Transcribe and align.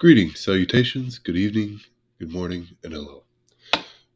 Greetings, 0.00 0.40
salutations, 0.40 1.18
good 1.18 1.36
evening, 1.36 1.78
good 2.18 2.32
morning, 2.32 2.66
and 2.82 2.94
hello. 2.94 3.24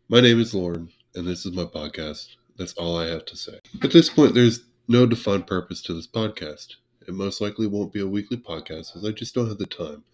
My 0.09 0.23
name 0.23 0.41
is 0.41 0.55
Lauren, 0.55 0.89
and 1.15 1.29
this 1.29 1.45
is 1.45 1.53
my 1.53 1.65
podcast. 1.65 2.37
That's 2.57 2.73
all 2.73 2.97
I 2.97 3.09
have 3.09 3.27
to 3.27 3.37
say. 3.37 3.59
At 3.83 3.91
this 3.91 4.09
point, 4.09 4.33
there's 4.33 4.65
no 4.89 5.05
defined 5.05 5.47
purpose 5.47 5.83
to 5.83 5.93
this 5.93 6.07
podcast. 6.07 6.77
It 7.07 7.13
most 7.13 7.43
likely 7.43 7.67
won't 7.67 7.93
be 7.93 8.01
a 8.01 8.07
weekly 8.07 8.39
podcast 8.39 8.97
as 8.97 9.05
I 9.05 9.11
just 9.11 9.35
don't 9.35 9.47
have 9.47 9.59
the 9.59 9.67
time. 9.67 10.05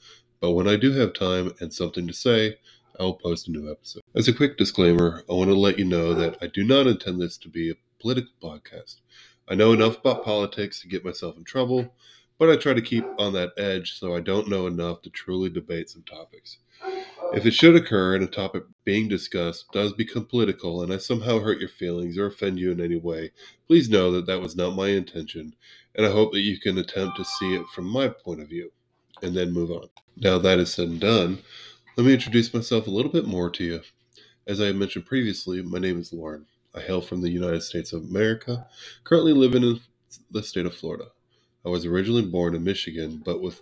But 0.40 0.54
when 0.54 0.66
I 0.66 0.74
do 0.74 0.90
have 0.94 1.12
time 1.12 1.52
and 1.60 1.72
something 1.72 2.04
to 2.08 2.12
say, 2.12 2.56
I 2.98 3.04
will 3.04 3.14
post 3.14 3.46
a 3.46 3.52
new 3.52 3.70
episode. 3.70 4.02
As 4.16 4.26
a 4.26 4.32
quick 4.32 4.58
disclaimer, 4.58 5.22
I 5.30 5.34
want 5.34 5.50
to 5.50 5.54
let 5.54 5.78
you 5.78 5.84
know 5.84 6.14
that 6.14 6.36
I 6.42 6.48
do 6.48 6.64
not 6.64 6.88
intend 6.88 7.22
this 7.22 7.38
to 7.38 7.48
be 7.48 7.70
a 7.70 7.76
political 8.00 8.32
podcast. 8.42 8.96
I 9.48 9.54
know 9.54 9.72
enough 9.72 9.98
about 9.98 10.24
politics 10.24 10.80
to 10.80 10.88
get 10.88 11.04
myself 11.04 11.36
in 11.36 11.44
trouble, 11.44 11.94
but 12.40 12.48
I 12.48 12.56
try 12.56 12.72
to 12.72 12.80
keep 12.80 13.04
on 13.18 13.34
that 13.34 13.52
edge 13.58 13.98
so 13.98 14.16
I 14.16 14.20
don't 14.20 14.48
know 14.48 14.66
enough 14.66 15.02
to 15.02 15.10
truly 15.10 15.50
debate 15.50 15.90
some 15.90 16.02
topics. 16.04 16.56
If 17.34 17.44
it 17.44 17.52
should 17.52 17.76
occur 17.76 18.14
and 18.14 18.24
a 18.24 18.26
topic 18.26 18.64
being 18.82 19.08
discussed 19.08 19.70
does 19.72 19.92
become 19.92 20.24
political 20.24 20.82
and 20.82 20.90
I 20.90 20.96
somehow 20.96 21.40
hurt 21.40 21.60
your 21.60 21.68
feelings 21.68 22.16
or 22.16 22.24
offend 22.24 22.58
you 22.58 22.72
in 22.72 22.80
any 22.80 22.96
way, 22.96 23.32
please 23.66 23.90
know 23.90 24.10
that 24.12 24.24
that 24.24 24.40
was 24.40 24.56
not 24.56 24.74
my 24.74 24.88
intention, 24.88 25.54
and 25.94 26.06
I 26.06 26.10
hope 26.10 26.32
that 26.32 26.40
you 26.40 26.58
can 26.58 26.78
attempt 26.78 27.18
to 27.18 27.26
see 27.26 27.54
it 27.54 27.66
from 27.74 27.84
my 27.84 28.08
point 28.08 28.40
of 28.40 28.48
view 28.48 28.72
and 29.20 29.36
then 29.36 29.52
move 29.52 29.70
on. 29.70 29.90
Now 30.16 30.38
that 30.38 30.58
is 30.58 30.72
said 30.72 30.88
and 30.88 30.98
done, 30.98 31.40
let 31.98 32.06
me 32.06 32.14
introduce 32.14 32.54
myself 32.54 32.86
a 32.86 32.90
little 32.90 33.12
bit 33.12 33.26
more 33.26 33.50
to 33.50 33.64
you. 33.64 33.80
As 34.46 34.62
I 34.62 34.72
mentioned 34.72 35.04
previously, 35.04 35.60
my 35.60 35.78
name 35.78 36.00
is 36.00 36.10
Lauren. 36.10 36.46
I 36.74 36.80
hail 36.80 37.02
from 37.02 37.20
the 37.20 37.30
United 37.30 37.62
States 37.64 37.92
of 37.92 38.04
America, 38.04 38.66
currently 39.04 39.34
living 39.34 39.62
in 39.62 39.80
the 40.30 40.42
state 40.42 40.64
of 40.64 40.74
Florida. 40.74 41.08
I 41.64 41.68
was 41.68 41.84
originally 41.84 42.24
born 42.24 42.54
in 42.54 42.64
Michigan, 42.64 43.20
but 43.24 43.42
with 43.42 43.60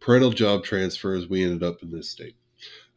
parental 0.00 0.30
job 0.30 0.64
transfers, 0.64 1.28
we 1.28 1.44
ended 1.44 1.62
up 1.62 1.82
in 1.82 1.90
this 1.90 2.10
state. 2.10 2.34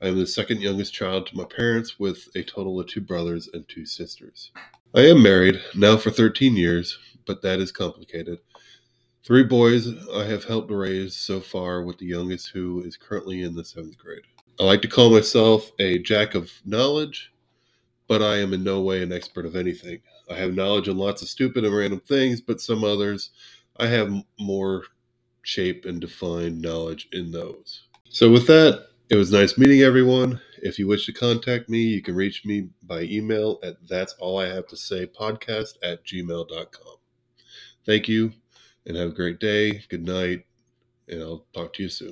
I 0.01 0.07
am 0.07 0.17
the 0.17 0.25
second 0.25 0.61
youngest 0.61 0.93
child 0.93 1.27
to 1.27 1.37
my 1.37 1.45
parents, 1.45 1.99
with 1.99 2.27
a 2.35 2.41
total 2.43 2.79
of 2.79 2.87
two 2.87 3.01
brothers 3.01 3.49
and 3.53 3.67
two 3.69 3.85
sisters. 3.85 4.51
I 4.95 5.01
am 5.01 5.21
married, 5.21 5.61
now 5.75 5.97
for 5.97 6.09
13 6.09 6.55
years, 6.55 6.97
but 7.27 7.43
that 7.43 7.59
is 7.59 7.71
complicated. 7.71 8.39
Three 9.23 9.43
boys 9.43 9.87
I 10.13 10.23
have 10.25 10.43
helped 10.43 10.71
raise 10.71 11.15
so 11.15 11.39
far, 11.39 11.83
with 11.83 11.99
the 11.99 12.07
youngest 12.07 12.49
who 12.49 12.81
is 12.81 12.97
currently 12.97 13.43
in 13.43 13.55
the 13.55 13.63
seventh 13.63 13.97
grade. 13.97 14.23
I 14.59 14.63
like 14.63 14.81
to 14.81 14.87
call 14.87 15.11
myself 15.11 15.71
a 15.79 15.99
jack 15.99 16.33
of 16.33 16.51
knowledge, 16.65 17.31
but 18.07 18.21
I 18.21 18.37
am 18.37 18.53
in 18.53 18.63
no 18.63 18.81
way 18.81 19.03
an 19.03 19.11
expert 19.11 19.45
of 19.45 19.55
anything. 19.55 19.99
I 20.29 20.33
have 20.35 20.55
knowledge 20.55 20.89
on 20.89 20.97
lots 20.97 21.21
of 21.21 21.27
stupid 21.27 21.63
and 21.63 21.75
random 21.75 21.99
things, 21.99 22.41
but 22.41 22.61
some 22.61 22.83
others 22.83 23.29
I 23.77 23.87
have 23.87 24.13
more 24.39 24.83
shape 25.43 25.85
and 25.85 26.01
defined 26.01 26.61
knowledge 26.61 27.09
in 27.11 27.31
those. 27.31 27.83
So, 28.09 28.31
with 28.31 28.47
that, 28.47 28.87
it 29.09 29.15
was 29.15 29.31
nice 29.31 29.57
meeting 29.57 29.81
everyone. 29.81 30.41
If 30.61 30.79
you 30.79 30.87
wish 30.87 31.05
to 31.07 31.13
contact 31.13 31.69
me, 31.69 31.79
you 31.79 32.01
can 32.01 32.15
reach 32.15 32.45
me 32.45 32.69
by 32.83 33.01
email 33.03 33.59
at 33.63 33.75
that's 33.87 34.13
all 34.19 34.39
I 34.39 34.47
have 34.47 34.67
to 34.67 34.77
say 34.77 35.05
podcast 35.07 35.75
at 35.83 36.05
gmail.com. 36.05 36.97
Thank 37.85 38.07
you 38.07 38.33
and 38.85 38.97
have 38.97 39.09
a 39.09 39.13
great 39.13 39.39
day. 39.39 39.83
Good 39.89 40.05
night, 40.05 40.45
and 41.09 41.21
I'll 41.21 41.45
talk 41.53 41.73
to 41.75 41.83
you 41.83 41.89
soon. 41.89 42.03